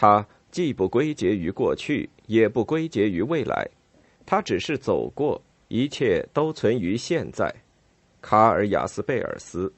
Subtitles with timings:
[0.00, 3.68] 它既不归结于过去，也不归结于未来，
[4.24, 7.52] 它只是走过，一切都存于现在。
[8.20, 9.72] 卡尔·雅斯贝尔斯。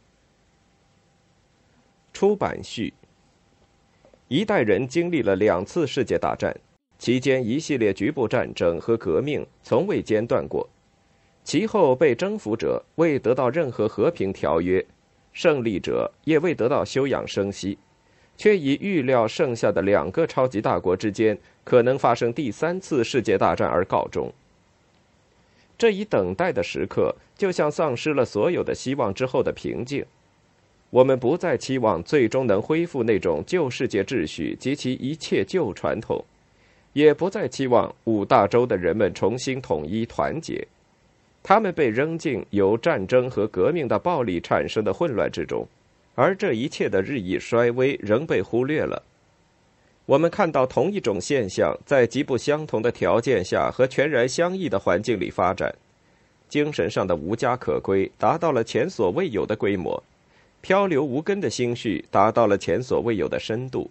[2.13, 2.93] 出版序。
[4.29, 6.55] 一代人经历了两次世界大战，
[6.99, 10.69] 期间一系列局部战争和革命从未间断过，
[11.45, 14.85] 其后被征服者未得到任何和平条约，
[15.33, 17.79] 胜利者也未得到休养生息。
[18.41, 24.33] 却以预料剩下的两个超级大国之间可能发生第三次世界大战而告终。
[25.77, 30.03] 这一等待的时刻，就像丧失了所有的希望之后的平静。
[30.89, 36.25] 我们不再期望最终能恢复那种旧世界秩序及其一切旧传统，
[36.95, 40.67] 也不再期望五大洲的人们重新统一团结。
[41.43, 45.69] 他们被扔进由战争和革命的暴力产生的混乱之中。
[46.15, 49.03] 而这一切的日益衰微仍被忽略了。
[50.07, 55.73] 我们看到同一种现象在极不相同的条件下和全然相异的环境里发展：
[56.49, 60.03] 精神上的无家可归达到了前所未有的规模，
[60.61, 63.89] 漂流无根的心绪达到了前所未有的深度。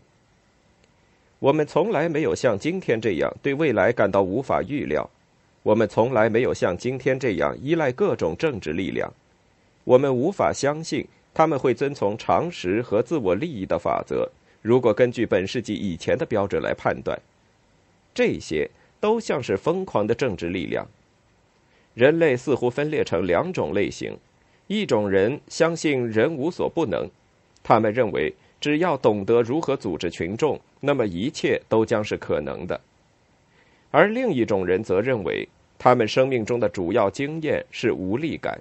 [1.40, 5.10] 我们从来没有像今天这样对未来感到无法预料，
[5.64, 9.10] 我们从来没有像今天这样依赖各种政治力量，
[9.86, 11.08] 我们无法相信。
[11.40, 14.30] 他们会遵从常识和自我利益的法则。
[14.62, 17.18] 如果根据本世纪以前的标准来判断，
[18.14, 20.86] 这些都像是疯狂的政治力量。
[21.94, 24.18] 人类似乎分裂成两种类型：
[24.68, 27.10] 一种人相信人无所不能，
[27.64, 32.78] 他们认为只要懂得如何组织群众，那么一切都将是可能的；
[33.92, 38.60] 而另一种人则认为，他们生命中的主要经验是无力感。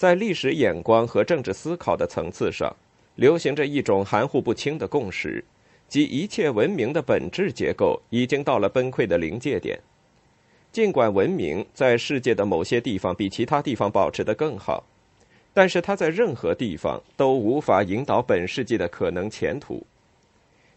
[0.00, 2.74] 在历史眼光和政治思考的层次上，
[3.16, 5.44] 流行着一种含糊不清的共识，
[5.88, 9.78] 即一切文明的本质结构已经到了崩溃的临界点。
[10.72, 14.82] 尽管文明在世界的某些地方比其他地方保持得更好，
[15.52, 19.86] 但是它在任何地方都无法引导本世纪的可能前途。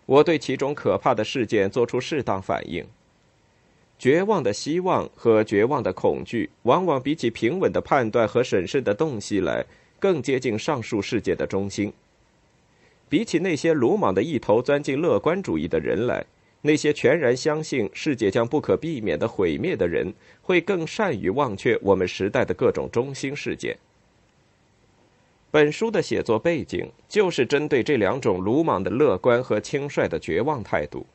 [0.06, 2.86] 我对其中可怕的事件做出适当反应。
[4.04, 9.66] 绝望的希望和绝望的恐惧，往往比起平稳的判断和审慎的洞悉来，
[9.98, 11.94] 更接近上述世界的中心。
[13.08, 16.26] 比起那些鲁莽的一头钻进乐观主义的人来，
[16.64, 23.78] 那些全然相信世界将不可避免的毁灭的人，会更善于忘却我们时代的各种中心事件。
[25.50, 31.06] 本书的写作背景就是针对这两种鲁莽的乐观和轻率的绝望态度。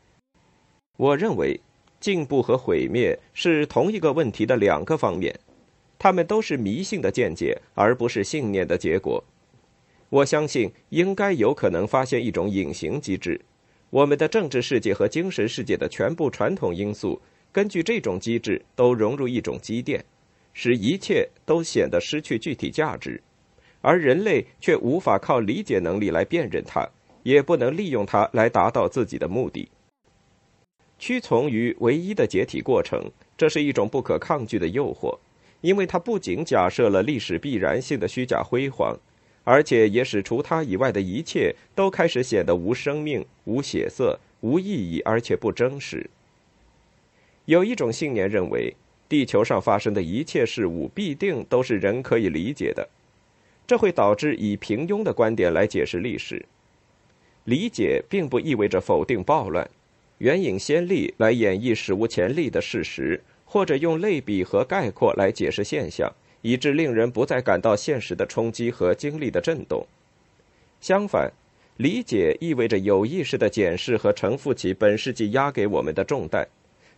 [0.97, 1.61] 我认为。
[2.01, 5.39] 进步和毁灭是同一个问题的两个方面，
[5.99, 9.23] 它们都是迷信的见解，而不是信念的结果。
[10.11, 13.41] 我相信应该有可能发现一种隐形机制，
[13.91, 17.21] 我们的政治世界和精神世界的全部传统因素，
[17.53, 20.03] 根据这种机制都融入一种积淀，
[20.55, 23.21] 使一切都显得失去具体价值，
[23.81, 26.89] 而人类却无法靠理解能力来辨认它，
[27.23, 29.69] 也不能利用它来达到自己的目的。
[30.99, 35.17] 屈从于唯一的解体过程，这是一种不可抗拒的诱惑，
[35.61, 38.99] 因为它不仅假设了历史必然性的虚假辉煌，
[39.45, 46.11] 而且也使除它以外的一切都开始显得无生命、无血色、无意义，而且不真实。
[47.45, 48.75] 有一种信念认为，
[49.09, 52.89] 地球上发生的一切事物必定都是人可以理解的，
[53.67, 56.45] 这会导致以平庸的观点来解释历史。
[57.45, 59.67] 理解并不意味着否定暴乱。
[60.19, 66.13] 援引先例来演绎史无前例的事实，或者用类比和概括来解释现象，
[66.43, 69.87] 以致令人不再感到现实的冲击和经历的震动。
[70.81, 71.33] 相反，
[71.77, 76.49] 理解意味着有意识的检视和承负起本世纪压给我们的重担，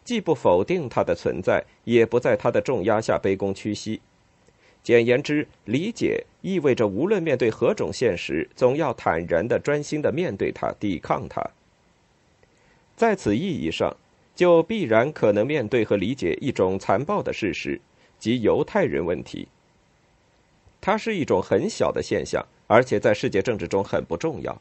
[0.02, 4.00] 既不否定它的存在，也不在它的重压下卑躬屈膝。
[4.82, 11.42] 简言之，理解意味着无论面对何种现实，总要坦然的、专心的面对它，抵抗它。
[13.00, 13.96] 在此意义上，
[14.34, 17.80] 就必然可能面对和理解一种残暴的事实，
[18.18, 19.48] 即犹太人问题。
[20.82, 24.54] 它是一种很小的现象，而且在世界政治中很不重要。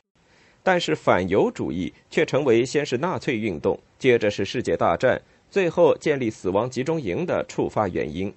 [0.64, 5.22] 但是反犹主义却成为先是纳粹运动，接着是世界大战，
[5.52, 8.34] 最后建立死亡集中营的触发原因。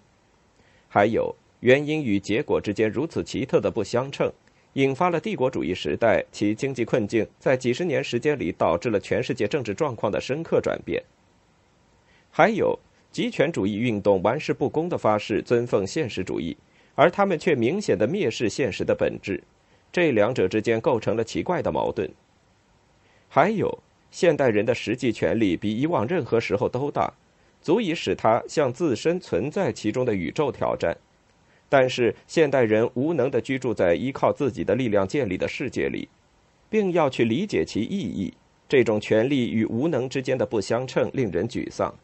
[0.89, 4.29] 还有原因与结果之间如此奇特的不相称。
[4.75, 11.03] 引发了帝国主义时代，其经济困境在几十年时间里导致了全世界政治状况的深刻转变。
[12.31, 12.79] 还有
[13.11, 16.57] 极权主义运动玩世不恭的发誓尊奉现实主义，
[16.95, 19.43] 而他们却明显的蔑视现实的本质，
[19.93, 22.11] 这两者之间构成了奇怪的矛盾。
[23.29, 23.79] 还有，
[24.11, 27.13] 现代人的实际权力比以往任何时候都大，
[27.61, 30.97] 足以使他向自身存在其中的宇宙挑战。
[31.73, 36.07] 但是，现代人无能的居住在依靠自己的力量建立的世界里，
[36.69, 38.35] 并要去理解其意义。
[38.69, 41.95] 这种权力与无能之间的不相称，令人沮丧。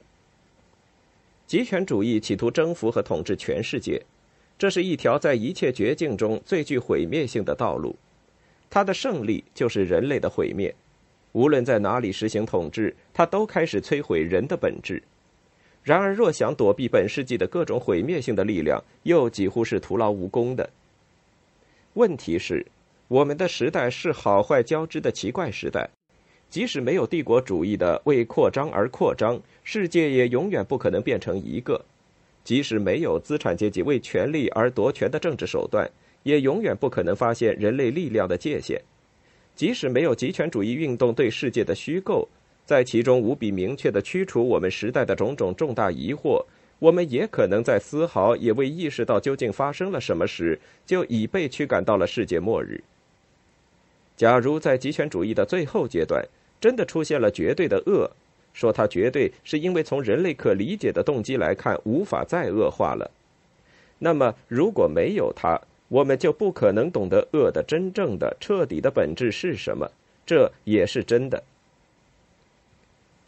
[1.47, 4.01] 极权主义企图征服和统治全世界，
[4.57, 7.95] 这是一条在一切绝境中最具毁灭性的道路。
[8.71, 10.75] 它的胜利就是人类的毁灭。
[11.33, 15.03] 无论在哪里实行统治，它都开始摧毁人的本质。
[15.83, 20.69] 然而，若想躲避本世纪的各种毁灭性的力量，又几乎是徒劳无功的。
[21.95, 22.67] 问题是，
[23.09, 25.89] 我们的时代是好坏交织的奇怪时代。
[26.51, 31.79] 即使没有帝国主义的为扩张而扩张，世界也永远不可能变成一个；
[32.43, 35.91] 即使没有资产阶级为权力而夺权的政治手段，
[36.23, 38.79] 也永远不可能发现人类力量的界限；
[39.55, 42.27] 即使没有极权主义运动对世界的虚构，
[42.69, 46.45] 在其中无比明确地驱除我们时代的种种重大疑惑，
[46.79, 52.79] 我们也可能在丝毫也未意识到究竟发生了什么时，就已被驱赶到了世界末日。
[54.19, 56.23] 假如在极权主义的最后阶段，
[56.61, 58.11] 真的出现了绝对的恶，
[58.53, 63.11] 说它绝对是因为从人类可理解的动机来看无法再恶化了。
[63.99, 69.91] 那么，如果没有它，我们就不可能懂得恶的真正的、彻底的本质是什么。
[70.27, 71.43] 这也是真的。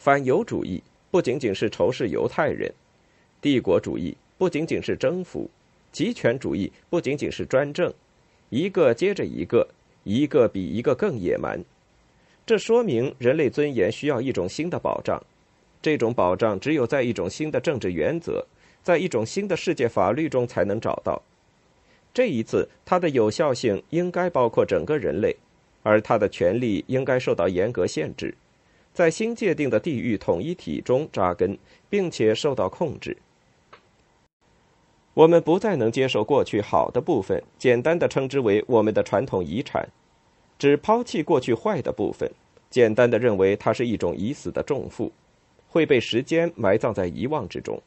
[0.00, 2.72] 反犹主义不仅仅是仇视犹太人，
[3.38, 5.50] 帝国主义不仅仅是征服，
[5.92, 7.92] 极权主义不仅仅是专政，
[8.48, 9.68] 一个接着一个，
[10.04, 11.62] 一个比一个更野蛮。
[12.46, 15.22] 这说明人类尊严需要一种新的保障，
[15.82, 18.42] 这种保障只有在一种新的政治原则，
[18.82, 21.20] 在一种新的世界法律中才能找到。
[22.14, 25.36] 这一次，它的有效性应该包括整个人类，
[25.82, 28.34] 而它的权利应该受到严格限制，
[28.92, 31.56] 在新界定的地域统一体中扎根，
[31.88, 33.16] 并且受到控制。
[35.14, 39.88] 我们不再能接受过去好的部分，简单的称之为我们的传统遗产。
[40.58, 42.30] 只抛弃过去坏的部分，
[42.68, 45.10] 简单的认为它是一种已死的重负，
[45.68, 47.80] 会被时间埋葬在遗忘之中。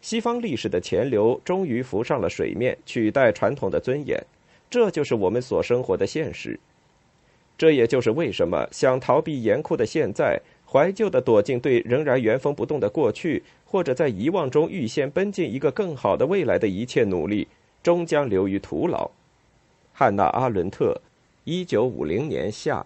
[0.00, 4.22] 西方历史的潜流终于浮上了水面，取代传统的尊严，
[4.68, 6.60] 这就是我们所生活的现实。
[7.58, 17.46] 这也就是为什么想逃避严酷的现在，怀旧的躲进对仍然原封不动的过去，或者在遗忘中预先奔进一个更好的未来的一切努力，
[17.82, 19.10] 终将流于徒劳。
[19.92, 21.00] 汉娜·阿伦特。
[21.46, 22.82] 一九五零年夏。